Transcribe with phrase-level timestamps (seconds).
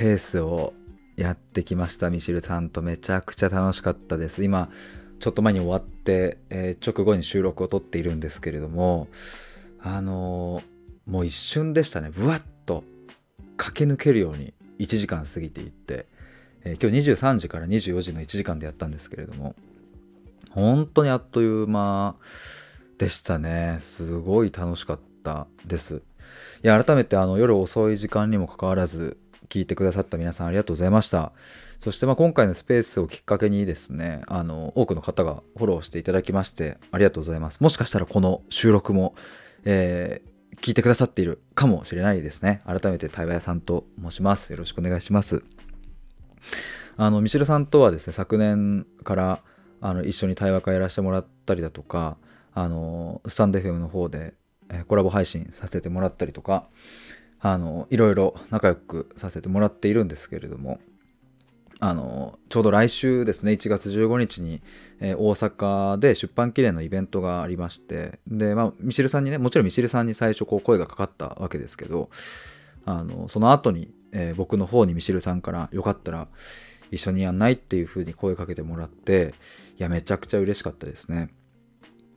[0.00, 0.72] ペースを
[1.14, 2.08] やってきました。
[2.08, 4.42] ミシルさんとめちゃくちゃ楽しかったです。
[4.42, 4.70] 今
[5.18, 9.08] ちょっと前に終わって、えー、直後に収録を撮っているんですけれども
[9.78, 12.08] あのー、もう一瞬でしたね。
[12.08, 12.82] ぶわっと
[13.58, 16.06] 駆け抜けるように1時間過ぎていって、
[16.64, 19.54] えー、今日23時から24時の1時間でやったんですけれども
[20.48, 22.16] 本当にあっという間
[22.96, 23.76] でしたね。
[23.80, 26.00] すごい楽しかったです。
[26.64, 29.18] いや改めてあの夜遅い時間にもかかわらず
[29.50, 31.32] 聞いてくださった皆さんありがとうございました。
[31.80, 37.60] そしてまあ今回のスペースをきっかけにですねあの多くの方がフォローしていただきましてありがとうございます。
[37.60, 39.14] もしかしたらこの収録も、
[39.64, 42.62] えー、聞いてくださっているかもしれないですね。
[42.64, 44.52] 改めて対話屋さんと申します。
[44.52, 45.42] よろしくお願いします。
[46.96, 49.42] あのミシルさんとはですね昨年から
[49.80, 52.18] あの一緒に対話会やらせてもらったりだとか
[52.52, 54.34] あのスタンド FM の方で
[54.86, 56.68] コラボ配信させてもらったりとか
[57.40, 60.78] あのいろいろ仲良くさせてもらっているんですけれども
[61.78, 64.60] あのちょうど来週ですね1月15日に、
[65.00, 72.10] えー、大阪で出版記念のイベントがありましてで、まあ、ミシルさんにねもちろんミシルさんに最初こう声がかかったわけですけど
[72.84, 76.28] あのその後に、えー、僕の方にミシルさんからよかったら
[76.90, 79.34] 一緒にやんないっていう風に声かけてもらって
[79.78, 81.30] いやめちゃくちゃ嬉しかったですね。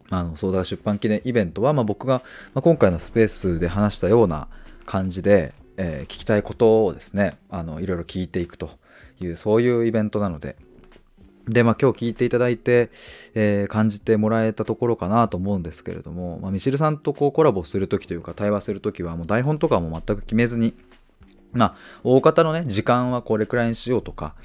[0.09, 2.21] あの、ソーダ出版記念イベントは、まあ、僕が、
[2.53, 4.47] まあ、今回のスペースで話したような
[4.85, 8.71] 感じで、えー、聞きたいことをですね、あの、いろいろ聞いていくと
[9.21, 10.55] いう、そういうイベントなので、
[11.47, 12.89] で、まあ、今日聞いていただいて、
[13.33, 20.73] えー、感じてもらえたところかなと思うんですけれども、まあ、ミシルさんとこうコラボするときというか、対話するときは、もう台本とかも全く決めずに、
[21.51, 24.35] まあ、大方のね、時間はこれくらいにしようとか、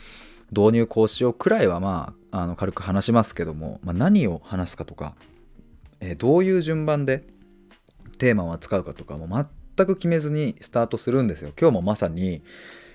[0.50, 5.14] 導入こうしようくらいは、まあ、あの軽く話しますけども、まあ、何を話すかとか、
[6.00, 7.24] えー、どういう順番で
[8.18, 9.26] テーマを扱うかとかも
[9.78, 11.52] 全く決めずにスタートするんですよ。
[11.58, 12.42] 今日もまさに、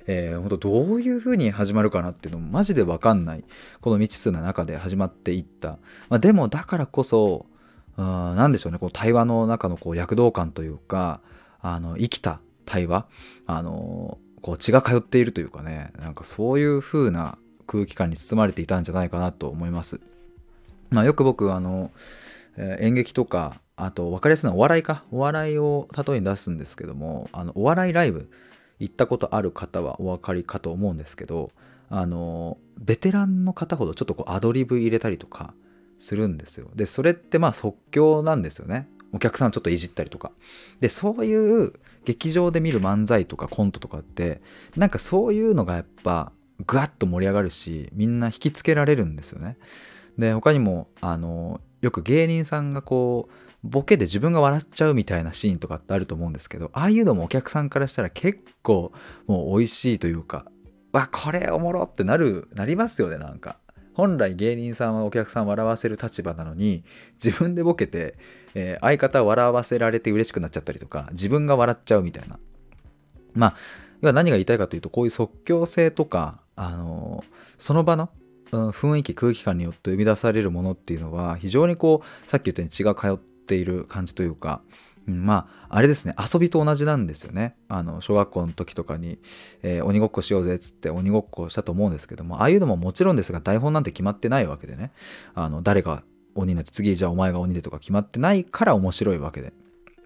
[0.06, 3.44] えー、本当どういう風に始まるかなっていうのもマジで分かんない。
[3.80, 5.78] この未知数な中で始まっていった、
[6.10, 7.46] まあ、でもだからこそ
[7.96, 8.80] 何でしょうね。
[8.80, 11.22] こう対話の中のこう躍動感というか
[11.62, 13.06] あの生きた対話。
[13.46, 15.94] あのこう血が通っているというかね。
[16.00, 20.02] なんかそういう風な空気感に包まれていたんじゃないかなと思います。
[20.90, 21.92] まあ、よく僕あの、
[22.58, 25.04] 演劇とかあと分かりやすいのはお笑いか。
[25.12, 28.30] お笑いを例えに出すんですけどもあのお笑いライブ
[28.80, 31.52] 行ったことある方はお分かりかと思うんですけど
[31.90, 35.54] あのベテランの方ほどちょっとこうアドリブ入れたりとか
[36.00, 36.70] するんですよ。
[36.76, 38.88] でそれってまあ即興なんですよね。
[39.14, 40.32] お客さんちょっといじったりとか。
[40.80, 41.74] でそういう
[42.04, 44.42] 劇場で見る漫才とかコントとかって
[44.76, 46.32] なんかそういうのがやっぱ
[46.66, 49.58] グワッと盛り上がるしみんな引きつけられるんですよね。
[50.18, 58.92] で他にもあのよく芸人さんがこうボケで自分が笑っちゃうみたいなシーンとかってあると思うんですけどああいうのもお客さんからしたら結構
[59.26, 60.46] もう美味しいというか
[60.92, 63.58] わこれおもろってなるなりますよねなんか。
[63.96, 66.84] 本来芸人さんはお客さん笑わせる立場なのに
[67.24, 68.18] 自分でボケて、
[68.56, 72.40] えー、相方笑わせられて嬉しくなっちゃったりとか自分が笑っちゃうみたいな。
[73.34, 73.56] まあ
[74.02, 78.10] 要は何が言いたいかというとこういう即興性とか、あのー、その場の
[78.52, 84.62] 雰囲気空気感によって生み出されるものっていうのは非常にこうさっき言ったように血が通ってている感じというか、
[85.08, 87.56] うん、まああれですね遊びと同じなんですよね。
[87.68, 89.20] あの小学校の時とかに、
[89.62, 94.92] えー、鬼ごっこしようぜっつって鬼ごっこしたと思うんですけどもああいうのももちろんですが台本なんて決まってないわけでね。
[95.36, 96.04] あの誰が
[96.36, 99.54] 鬼になって次じゃあお前が鬼でとか決まってないから面白いわけで。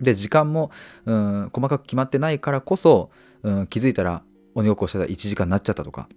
[0.01, 0.71] で時間も、
[1.05, 3.09] うん、細かく決まってないからこそ、
[3.41, 4.21] うん、気づいたら
[4.53, 6.07] 鬼ごっこしてたら1時間になっちゃったとか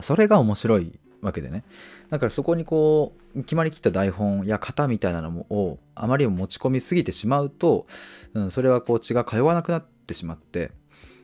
[0.00, 1.64] それが面白いわけでね。
[2.10, 7.86] だからそこにこう決まりきった台本や型みたいなのをあまりにも持ち込みすぎてしまうと、
[8.34, 10.72] うん、それはこう血が通わなくなってしまって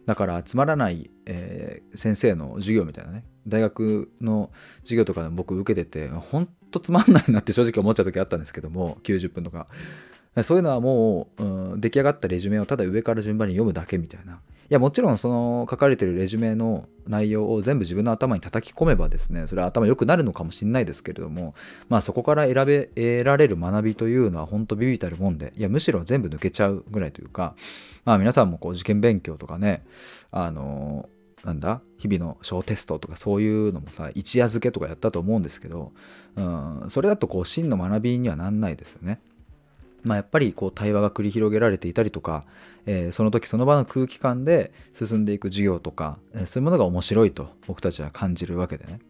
[0.06, 4.50] だからつまらない、えー、先生の授業みたいなね大学の
[4.82, 9.66] 授業とかで僕受けててほんとつまんないなって 正直思っちゃう時あったんですけども90分とか。
[10.44, 14.40] そういうのはもう、うん、出来上がったレジュメをただ上から順番に読むだけみたいな。
[14.70, 21.54] いやもちろんその書かれてるレジュメの内容を全部自分の頭に叩き込めばですねそれは頭良くなるのかもしれないですけれども
[21.88, 27.54] まあそこから選べ得られる学びというのは本当ビビたるもんでいやむしろ全部抜けちゃうぐらいというか
[28.04, 29.86] まあ皆さんもこう受験勉強とかね
[30.30, 31.08] あの
[31.44, 35.92] なんだ日々の小テストとかそういうのもさ一夜漬けとかやったと思うんですけど、
[36.36, 39.20] うん、それだとこう真の学びにはなんないですよね。
[40.02, 42.44] まあ、やっぱりこう対話が繰り広げられていたりとか、
[42.86, 49.00] えー、その時その場の空気感で進んでいく授業とか、えー、そういうものが面白いと僕たちは感じるわけでね。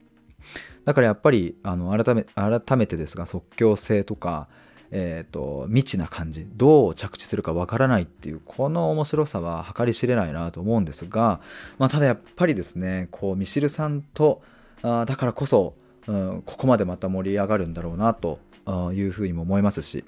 [0.85, 4.49] だからやっぱりあの改め改めてですが即興性とか、
[4.91, 11.41] えーと、未知な感じどう着地するかわからないっていうこの面白さは計り知れないなと思うんですが、
[11.79, 14.43] まあ、ただやっぱりですねこうミシルさんと
[14.83, 15.75] あだからこそ、
[16.07, 18.39] うん、ここまでまた盛り上がるんだろうなと
[18.95, 20.05] いうふうにも思いますし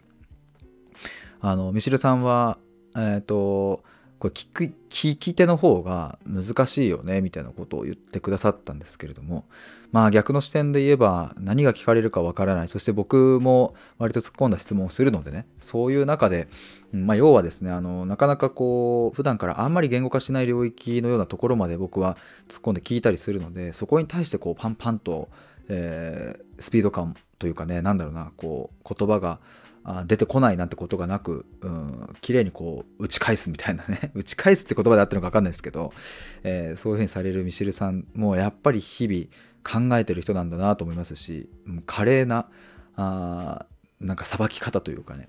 [1.41, 2.59] あのミシルさんは
[2.97, 3.83] えっ、ー、と
[4.19, 9.47] これ聞く聞き手の方が難しいよねみたいなことを言ってくださったんですけれども
[9.93, 12.69] まあ逆の視点で言えば何が聞かれるかわからない。
[12.69, 16.49] そして僕も割と突っ込んだ質問をするのでねそういう中で、
[16.93, 22.17] まあ、要はですねあのなかなかこう普段からあんまり言語化しない領域のようなところまで僕は
[22.49, 25.29] 突っ込んで聞いたりするのでそこに対してこうパンパンと、
[25.69, 29.41] えー、スピード感というかねなんだろうなこう言葉が
[30.07, 34.11] 出てこないなんてことがなく、うん、綺麗にこう打ち返すみたいなね。
[34.15, 35.93] 打ち返すって言葉であってるのか分かんないですけど、
[36.43, 41.49] えー、そういうふうにされるミシルさんもやっぱり日々考えてる人なんだなと思いますし
[41.85, 42.49] 華麗な
[42.97, 43.67] あ
[44.01, 45.29] なんかさばき方というかね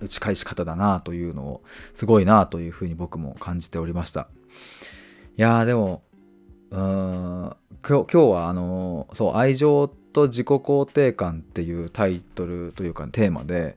[0.00, 1.62] 打ち返し方だなというのを
[1.94, 4.28] すごいなというふうに僕も感じておりました。
[5.38, 6.02] いやーでも
[6.70, 7.56] うーん
[7.86, 13.76] 今日はあのそう愛情ってと自己肯定感っていうタイトルというかテーマで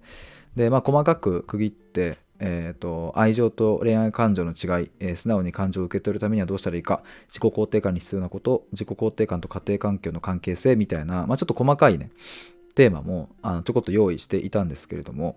[0.55, 12.11] で、まあ、細かく区切って、えーと、愛情と恋愛感情の違い、えー、素直に感情を受け取るためにはどうしたらいいか自己肯定感に必要なこと自己肯定感と家庭環境の関係性みたいな、まあ、ちょっと細かいね
[12.75, 15.35] テーマもあのちょこっと用意していたんですけれども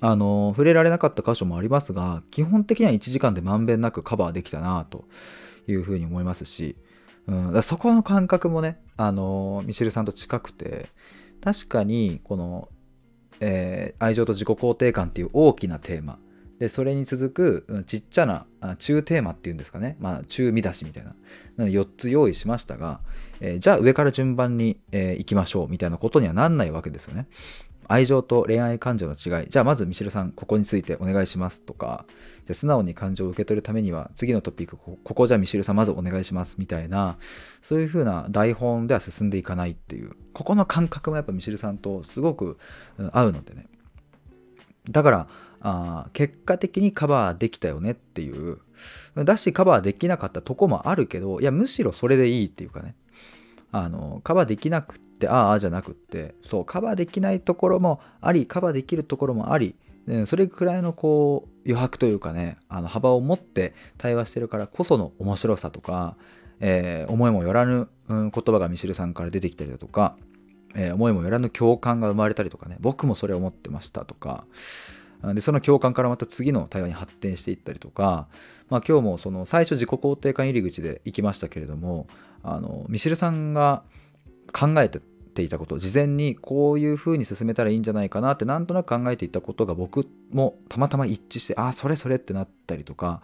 [0.00, 5.04] あの触れられなかった箇所もありますが基本的には1時間でまんべんなくカバーできたなと
[5.66, 6.76] いうふうに思いますし
[7.28, 10.88] うん、だそこの感覚もね、あのミシェルさんと近くて
[11.42, 12.68] 確かにこの、
[13.40, 16.18] えー、愛情と自己肯定感っていう大きなテーマ。
[16.58, 18.44] でそれに続く、ちっちゃな
[18.78, 21.14] 中テーマっていうんですかね、まあ、中見出しみたいな。
[21.66, 23.00] 4つ用意しましたが、
[23.38, 27.28] えー、じゃあ上から順番に、えー、行きましょうみたいなことにはなんないわけですよね。
[27.88, 29.48] 愛情と恋愛感情の違い。
[29.48, 32.04] じゃあまずミシルさん、ここについてお願いしますとか、
[32.46, 37.16] じゃ素直に感情を受け取るためには、次のトピック、ここじゃあミシルさんまずお願いしますみたいな、
[37.62, 42.58] そういう風な台本では進んでいかないっていう、ここの感覚もやっぱミシルさんとすごく
[43.12, 43.66] 合うのでね。
[44.90, 45.28] だから、
[45.60, 48.58] あ結果的にカバーできたよねっていう、
[49.16, 52.94] だしカバーできなかったとこもあるけど、いや、むしろそれでいいっていうかね。
[53.70, 59.74] あのカバーできなくってああじゃなくってそうカバーできないところもありカバーできるところもあり
[60.26, 66.16] それくらいのこう余白というかねあの幅を持って対話してるからこその面白さとか、
[66.60, 70.16] えー、思いもよらぬ、言葉がミシルさんから出てきたりだとか、
[70.74, 74.44] えー、思いもよらぬ共感が生まれたりとかね僕もそれを思ってましたとか
[75.34, 78.28] でその共感からまた次の対話に発展していったりとか、
[78.70, 82.06] まあ、今日もその最初自己肯定感入り口で行きましたけれども
[82.42, 83.82] あのミシルさんが
[84.52, 93.22] 考えていたこと事前にこういう風に進めたらいいんじゃないかなってなんとなく考えていたことが僕もたまたま一致してああそれそれってなったりとか。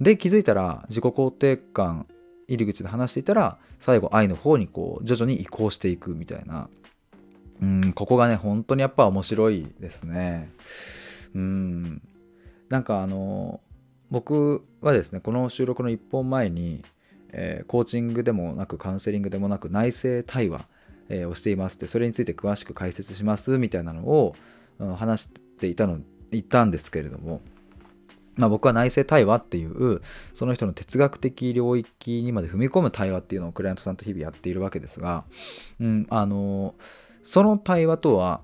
[0.00, 2.06] で気づいたら自己肯定感
[2.48, 6.68] 入り口で話していたら最後愛の方にこう徐々に移行していくみたいな。
[7.60, 10.50] うんここがね本当にやっぱ面白いですね。
[11.34, 12.02] うん。
[12.68, 13.60] なんかあの
[14.10, 16.84] 僕はですねこの収録の1本前に
[17.32, 20.66] えー、コーチングでもなくカウンセリングでもなく内政対話、
[21.08, 24.34] えー、をしていますってそれについて詳しく解説しますみたいなのを、
[24.78, 25.28] うん、話し
[25.58, 25.98] ていたの
[26.30, 27.40] 言ったんですけれども、
[28.36, 30.00] まあ、僕は内政対話っていう
[30.34, 35.24] その人の哲学的領域にまで踏み込む対話っていうのをクライアントさんと日々やっているわけですが、
[35.80, 36.74] うん、あの
[37.24, 38.40] その対話とは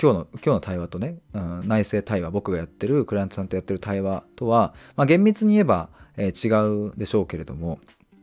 [0.00, 7.78] 今日の今日の対話とね、うん、内政対話僕がやってるクライアントさんとやってる対話とは、まあ、厳密に言えば、えー、違うでしょうけれども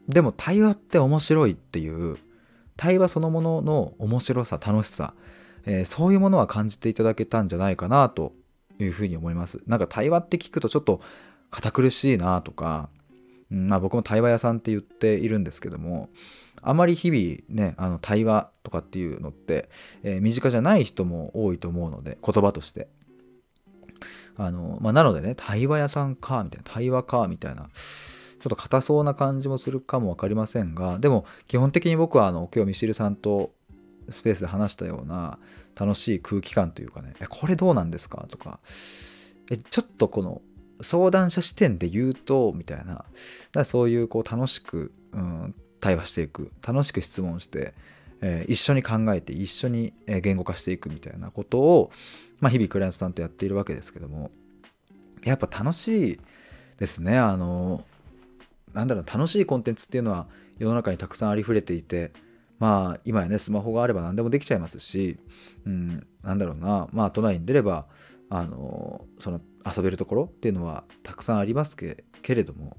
[0.08, 2.18] でも対話って面白いっていう
[2.76, 5.14] 対話そのものの面白さ楽しさ、
[5.66, 8.34] えー、そういうものは感じていただけたんじゃないかなと
[8.80, 9.62] いうふうに思います。
[9.66, 11.02] なんか対話って聞くとちょっと
[11.52, 12.90] 堅苦しいなとか、
[13.52, 16.10] うん、まあ僕も対話屋さんって言っているんですけども
[16.62, 19.70] あまり日々ねあの対話とかっていうのって、
[20.02, 22.88] えー、身近じゃない人も多いと思うので言葉として。
[24.36, 27.70] あの、まあ、なのでね対話屋さんかみたいな対話かみたいな
[28.44, 33.54] ちょっと硬そうな感じもするかも分かりませんがでも基本的に僕はあの今日ミシルさんと
[34.10, 35.40] スペースで話したような
[35.76, 38.28] 楽しい空気感というかねえこれどうなんですか？
[38.30, 38.60] とか
[39.50, 40.42] えちょっとこの
[40.82, 43.06] 相談者視点で言うとみたいな
[43.54, 47.74] だそういうこう楽しく、うん、対話していく楽しく質問して、
[48.20, 51.92] えー、一緒に考えて一緒に言語化していくみたいなことを、
[52.42, 54.32] まあ、日々クライアントさんとやっているわけですけども
[55.24, 56.20] やっぱ楽しい
[56.78, 57.18] ですね。
[57.18, 57.86] あの
[58.74, 60.27] なんだろう楽しいコンテンツっていうのは
[60.58, 62.12] 世の中にたくさんありふれていて
[62.60, 65.18] まあ今やねスマホがあれば何でもできちゃいますし、
[65.65, 67.88] うん、なんだろうなまあ都内に出れば
[68.30, 72.77] あのその遊べるところっていうのはたくさんありますけれども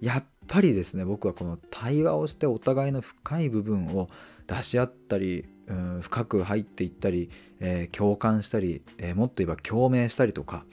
[0.00, 4.08] やっぱりですね僕はこの対話をしてお互いの深い部分を
[4.46, 10.64] 出し合ったり、うん、深く入っていったり、えー、共感したり、えー、もっと言えば共鳴したりとか、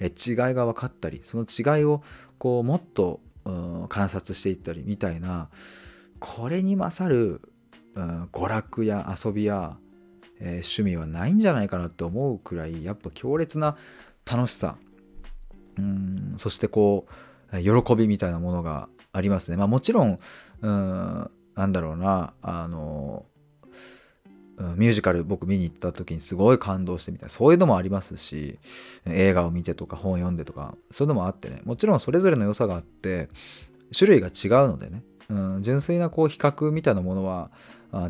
[0.00, 2.02] えー、違いが分かったりその違いを
[2.38, 3.20] こうもっと、
[3.88, 5.48] 観察していったりみたいな
[6.18, 7.40] これに勝る、
[7.94, 9.76] うん、娯楽や遊びや、
[10.40, 13.76] え趣味はないんじゃないかなって思うくらいやっぱ強烈な
[14.24, 14.76] 楽しさ
[15.78, 17.06] うんそしてこ
[17.52, 19.56] う喜びみたいなものがありますね。
[19.56, 20.18] まあもちろん、
[20.62, 23.26] うん、なんだろうな、あの、
[24.76, 27.26] ミュージカル僕見に行った時にすごい感動してみたい。
[27.26, 28.58] なそういうのもありますし
[29.06, 31.60] 映画を見てとか本読んでとかそういうのもあってね。
[31.64, 33.28] もちろんそれぞれの良さがあって
[33.96, 37.50] 種類が違うのでね、うん、純粋なこう比較みたいなものは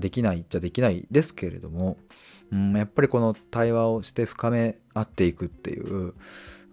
[0.01, 1.97] できないっちゃできないですけれども、
[2.53, 6.15] うん、やっぱりこの対話をして深め合っていくっていう、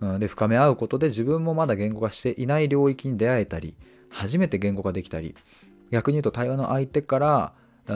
[0.01, 3.75] うん、で深め合うことで自分もまだ言語化していない領域に出会えたり
[4.09, 5.35] 初めて言語化できたり
[5.91, 7.53] 逆に言うと対話の相手から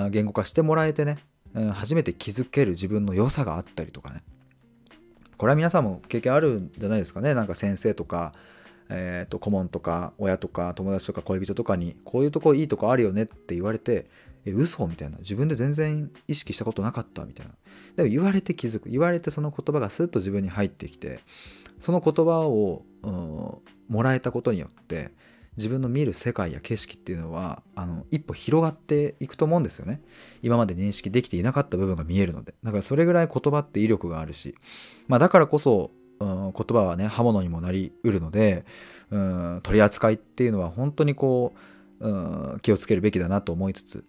[0.09, 1.19] 言語化してもらえてね
[1.73, 4.23] 初めて気づける自分の良さがあったりとかね。
[5.37, 7.33] これは皆さんも経験あるんじゃないですかね。
[7.33, 8.31] なんか先生とか、
[8.89, 14.07] えー、と顧問とか親とか友達とか恋人とかにこういうとこいいとこあるよねって言われて
[14.45, 15.17] え嘘みたいな。
[15.19, 17.53] 自分で全然意識したことなかったみたいな。
[17.95, 18.89] でも言われて気づく。
[18.89, 21.19] 言われてその言葉がスッと自分に入ってきて
[21.79, 23.57] その言葉を、うん、
[23.89, 25.11] もらえたことによって
[25.57, 30.01] 自分の見る世界や景色っていうのはあの一歩広がっていくと思うんですよね。
[30.41, 32.53] 今まで認識できていなかった部分が見えるので。
[32.63, 34.55] だからそれぐらい言葉って威力があるし、
[35.07, 38.65] まあ、だからこそ、うん、言葉はね刃物にもなりうるので、
[39.11, 41.53] うん、取り扱いっていうのは本当にこ
[41.99, 44.05] う、うん、気をつけるべきだなと思いつつ。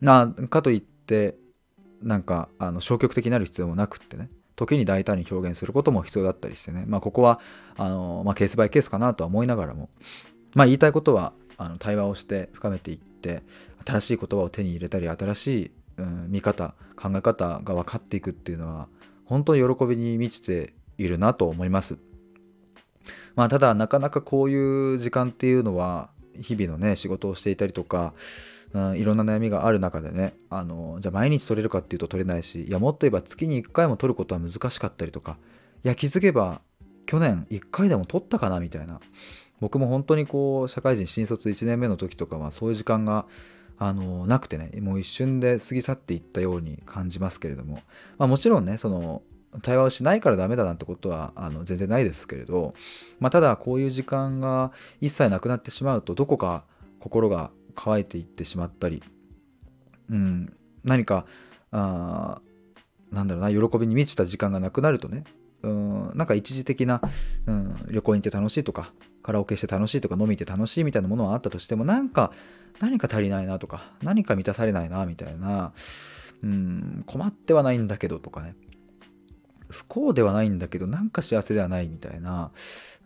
[0.00, 1.36] なかといって
[2.02, 4.30] なんかあの消極的になる必要もなくってね。
[4.58, 7.38] 時に大胆に表現することも必要だったりしてね、まあ、ここは
[7.76, 9.88] あの、まあ、ケースバイケースかなとは思いながらも、
[10.54, 13.42] まあ言いたいことはあの対話をして深めていって
[13.84, 18.88] 新しい言葉を手に入れたり新しい、うん、見方考え方が分かっていくっていうのは
[19.24, 21.98] 本当に喜びに満ちているなと思います。
[23.36, 28.14] まあただなかなかこういう時間っていうのは日々のね仕事をしていたりとか、
[28.72, 35.38] うん、いろんな悩みがある中でねあのじゃあ毎日取れるかっていうと取れないしいやもっと言えば月に1回も取ることは難しかったりとか
[35.84, 36.60] いや気づけば
[37.06, 39.00] 去年1回でも取ったかなみたいな
[39.60, 43.26] 僕も本当にこう社会人新卒1年目の時とかはそういう時間が
[43.78, 47.82] あのなくてねもう一瞬で過ぎ去っていったように感じますけれども、
[48.18, 49.22] まあ、もちろんねその
[49.62, 52.74] 対話をしないからダメだなんてことはあの全然ないですけれど、
[53.18, 56.64] まあ、ただこういう時間が一切なくなってしまうとどこか
[57.00, 59.02] 心が乾いていってしまったり、
[60.10, 60.52] うん、
[60.84, 61.24] 何か
[61.70, 62.40] あ
[63.10, 65.24] なんだろうな喜びに満ちた時間がなくなるとね
[65.62, 67.00] うんなんか一時的な、
[67.46, 68.90] うん、旅行に行って楽しいとか
[69.22, 72.32] カラオケして楽しいとか飲み行って楽しいみたいなものはあったとしてもなんか
[72.80, 75.72] 何か足りないなとか何か満たされないなみたいな、
[76.44, 78.54] うん、困ってはないんだけどとかね。
[79.70, 82.52] 不幸ではないんだけどなんか幸せではないみたいな、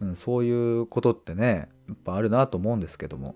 [0.01, 3.35] うん、そういうことってねやっぱあるなと思うんですけども。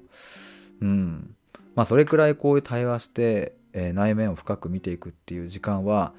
[0.80, 1.34] うん。
[1.74, 6.12] まあそれくらいこういう対話して、えー、内面を深く見ていくっていう時間は、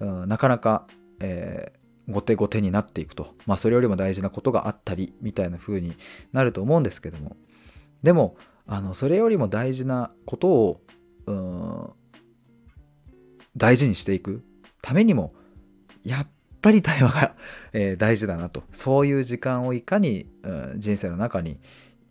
[0.00, 0.86] うん、なかなか、
[1.20, 1.79] えー
[2.10, 5.96] 後手後手になっていくと、まあ、それよりも大事なことがあったりみたいな風に
[6.32, 7.36] なると思うんですけども。
[8.02, 8.36] でも
[8.66, 10.80] あのそれよりも大事なことを
[11.26, 11.90] うん
[13.56, 14.44] 大事にしていく
[14.80, 15.34] ためにも
[16.04, 16.28] やっ
[16.60, 17.34] ぱり対話が、
[17.72, 18.62] えー、大事だなと。
[18.72, 21.58] そういう時間をいかに、うん、人生の中に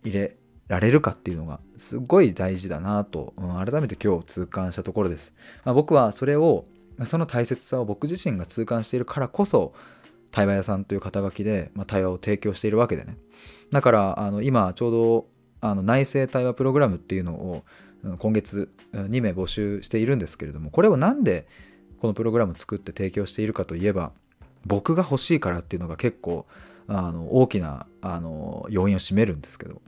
[0.04, 0.36] 入れ
[0.68, 6.66] られるかっていうのがすごい大事だなと、改めて今日痛感したところです、まあ、僕はそれを
[7.06, 9.72] その大切さを僕自身が痛感しているからこそ
[10.30, 13.16] 対話屋さんという肩書きで、まあ、対話を提供しているわけでね。
[13.72, 15.26] だからあの今ちょうど
[15.60, 17.64] あの内政対話プログラムっていうのを
[18.18, 21.46] 今月2名募集しているんですけれどもこれを何で
[22.00, 24.12] このプログラム作って提供しているかといえば
[24.64, 26.46] 僕が欲しいからっていうのが結構
[26.86, 29.74] あの大きなあの要因を占めるんですけど。
[29.74, 29.82] だか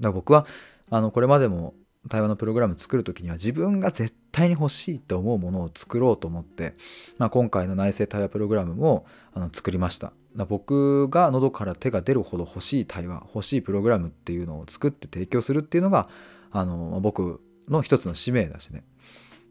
[0.00, 0.46] ら僕は
[0.90, 1.74] あのこれまでも
[2.08, 6.74] 対話のプログラム作る時には自分が絶対に欲しいって思うものを作ろうと思って、
[7.18, 10.12] まあ、今回の内政対話プログラムもあの作りました。
[10.46, 16.08] 僕が喉から手が出るほど欲しい対話欲しいプログラムっていうのを作って提供するっていうのが
[16.52, 18.84] あの僕の一つの使命だしね、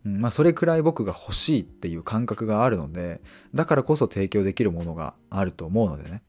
[0.06, 3.22] うんまあ、それくらい僕が欲しいっていう感覚があるので
[3.54, 6.22] だからこそ提供できるものがあると思うのでね。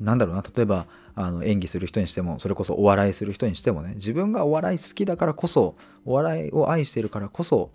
[0.00, 0.86] なんだろうな例えば
[1.20, 7.72] あの演技する人にしてもそれこそお笑いする人にしてもね自分がお笑い好きだからこそお笑いを愛してるからこそ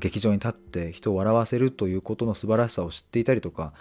[0.00, 3.72] 劇場に立って人を笑わせるということの素晴らしさを知っていたりとか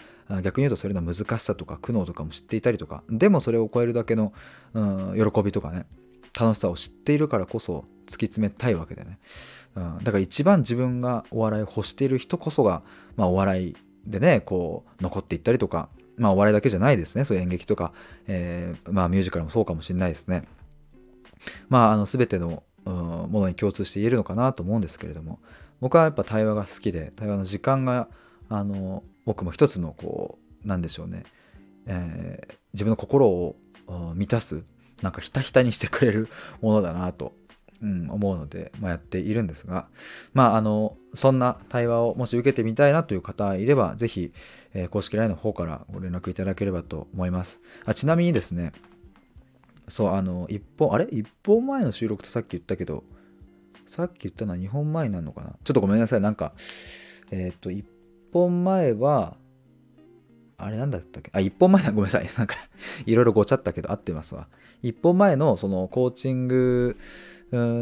[0.43, 4.33] 逆に言うとそれの難しさとか苦悩とかも知っていたりとかでもそれを超えるだけの、
[4.73, 5.85] うん、喜びとかね
[6.37, 9.19] 楽しさを知っているからこそ突き詰めたいわけでね、
[9.75, 12.83] うん、だから一番自分がお笑いを欲している人こそが、
[13.15, 17.25] まあ、お笑いでねこう残っていったりとかまあお笑いだけじゃないですね。
[17.25, 17.93] そういう演劇とか、
[18.27, 20.47] えー、まあミュージカルもそうかもしれないですね。
[21.69, 25.39] まああの全てのものに共通して言えるのかなと思うんですけれども。
[25.81, 28.07] 僕はやっぱ対話が好きで対話の時間が
[28.49, 31.23] あの僕も一つのこうなんでしょうね、
[31.85, 33.55] えー、自分の心を
[34.15, 34.63] 満たす
[35.01, 36.29] なんかひたひたにしてくれる
[36.61, 37.33] ものだなと、
[37.85, 39.87] うん、思うので、まあ、やっているんですが
[40.33, 44.33] まああのそんな対話をもし受けてみたいなという方いれば是非、
[44.73, 47.59] えー、公式 LINE の方からご連絡いただければと思います。
[47.85, 48.73] あちなみにですね
[49.87, 53.03] そうあの1本あれ？1本前の収録とさっき言ったけど
[53.85, 55.53] さっき言ったのは2本前になるのかな？
[55.63, 56.21] ちょっとごめんなさい。
[56.21, 56.53] なんか
[57.29, 57.83] えっ、ー、と1
[58.33, 59.37] 本前は
[60.57, 61.29] あれなんだったっけ？
[61.33, 61.91] あ1本前だ。
[61.91, 62.29] ごめんなさい。
[62.35, 62.55] なんか
[63.05, 64.47] いろいろごちゃったけど合ってますわ。
[64.81, 66.97] 1本前のそのコーチング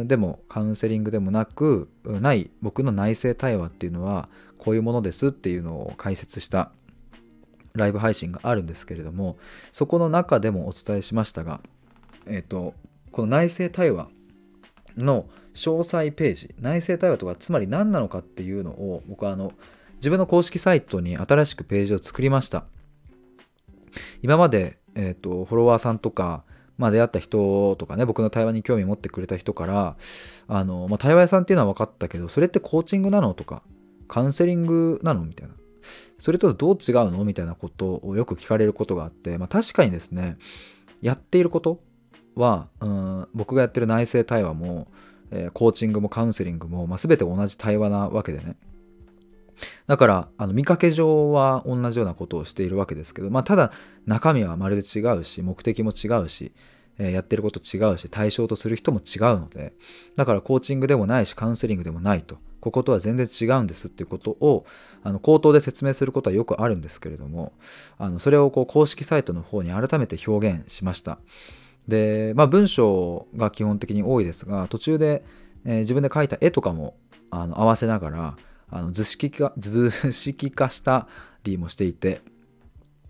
[0.05, 6.71] でもカウンセリングでもなくない僕の内政対話っていうのはこういうものですっていうのを解説した
[7.73, 9.37] ライブ配信があるんですけれども
[9.71, 11.59] そこの中でもお伝えしましたが
[12.27, 12.73] えっ、ー、と
[13.11, 14.09] この内政対話
[14.97, 19.53] の詳細ページ内政対話とかつまり何なのかっていうのを僕はあの
[20.03, 22.65] 自分の公式サイトに新しくページを作りました。
[24.21, 26.43] 今まで、えーと、フォロワーさんとか、
[26.77, 29.95] まあ、出会った人とかね僕の対話に興味持ってくれた人から
[30.47, 33.61] あの、まあ、対話屋さんっていうのは分かったけどそれってコーチングなのとか
[34.07, 35.53] カウンセリングなのみたいな。
[36.17, 40.37] それとどう違うのみたいなことをよく聞かれることがあって、まあ、確かにですね
[41.01, 41.81] やっていること
[42.35, 44.87] は、うん、僕がやってる内政対話も、
[45.31, 48.55] えー、コーチングもカウンセリングも、まあ、全て同じ対話なわけでね。
[49.88, 53.72] だからあの見かけ上は同じようなことをしているわけですけど、まあ、ただ
[54.05, 56.54] 中身はまるで違うし目的も違うし、
[56.97, 59.73] えー、やってること違うし対象とする人も違うので
[60.15, 64.65] だからコーチングでもないしカウンセリングでもないとこことは全然違うんですっていうことを
[65.04, 67.51] あの口頭で説明することはよくあるんですけれども
[67.97, 71.19] あのそれをこう公式サイトの方に改めて表現しました。
[71.88, 75.23] で、まあ、文章が基本的に多いですが途中で、
[75.65, 76.95] えー、自分で描いた絵とかも
[77.32, 78.38] あの合わせながら
[78.73, 81.07] あの図式化 図式化した
[81.43, 82.21] りもしていて、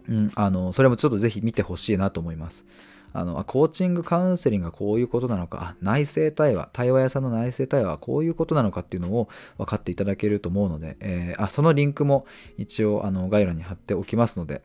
[0.07, 2.65] うん、あのそれもちょっとぜひ見てほしいなと思います。
[3.15, 12.25] あのコーチングカウンセリングがこういうことなのか内政対話対話屋さんの内政対話はこういうことなのかっていうのを分かっていただけると思うので、えー、あそのリンクも
[12.57, 14.63] 一応あの概要欄に貼っておきますので、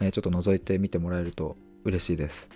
[0.00, 2.48] えー、ちょっと覗いてみてもらえると嬉しいです。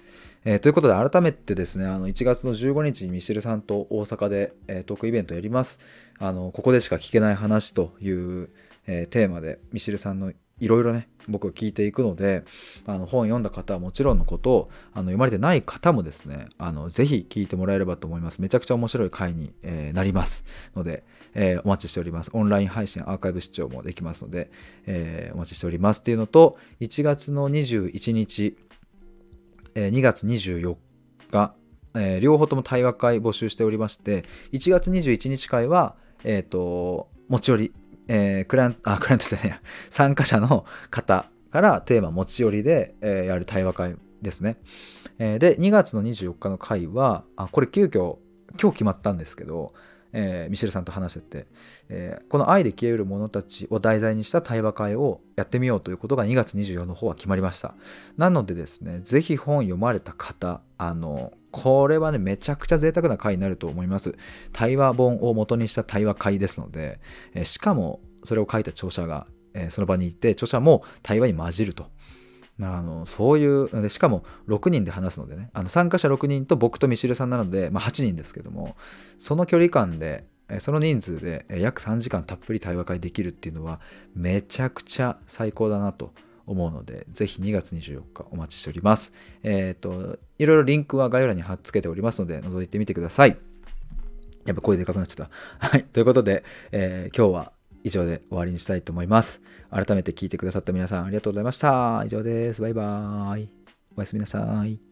[0.44, 5.79] えー、ということで改めてですねあの1月の15日にミシェルさんと大阪で、えー、トークイベントやります。
[6.18, 8.48] あのここでしか聞けない話という、
[8.87, 12.44] えー、テーマでミシェルさんのいろいろね僕は聞いていくので
[12.87, 18.40] あの本読んだ方はもちろんのことあの読まれてない方もですねあのぜひ聞いてもらえればと思います。
[18.40, 22.31] めちゃくちゃ面白い回に、えー、なりますので、えー、お待ちしております。
[22.33, 24.50] オンライン配信アーカイブ視聴もできますので、
[24.87, 28.57] えー、お待ちしておりますっていうのと1月の21日
[29.74, 30.76] え2月24
[31.30, 31.54] 日、
[31.94, 37.74] えー、両方とも対話会募集しておりまして、1月21日会は、えっ、ー、と、持ち寄り、
[38.09, 44.59] えー、クライアント、あ、クライアントじゃない、 参加者の方からテーマ持ち寄りで、えー、やる対話会ですね。
[45.18, 48.16] えー、で、2月の24日の会は、あ、これ急遽、
[48.61, 49.74] 今日決まったんですけど、
[50.12, 51.46] えー、ミシェルさんと話してて、
[51.88, 57.74] えー、この愛で消えうる者たちを題材にした対話会をやってみようということが2月24の方は決まりました。
[58.16, 64.14] なのでですね、ぜひ本読まれた方、あの、これはね、めちゃくちゃ贅沢な回になると思います。
[64.52, 67.00] 対話本を元にした対話会ですので、
[67.34, 71.86] えー、しかもそれを書いた著者が、えその場にいて、著者も対話に混じると。
[72.62, 78.76] あのそういうしかも6人で話すのでねあの参加者6人と僕とミシルさんなので、まあ、8人ですけども
[79.18, 80.24] その距離感で
[80.58, 83.80] その人数で約3時間たっぷり対話会できるっていうのは
[84.14, 86.12] めちゃくちゃ最高だなと
[86.46, 89.12] 思うのでぜひ2月24日お待ちしております
[89.44, 93.38] えっ、ー、といろいろリンクは概要欄に貼っつけておりますので覗いてみてください
[94.46, 95.68] やっぱ声でかくなっちゃった。
[95.68, 95.84] はい。
[95.84, 97.52] ということで、えー、今日は
[97.84, 99.42] 以上で終わりにしたいと思います。
[99.70, 102.02] 改めて聞いてくださった皆さんありがとうございました。
[102.04, 102.61] 以上です。
[102.61, 103.48] バイバーイ。
[103.96, 104.89] おやすみなさい。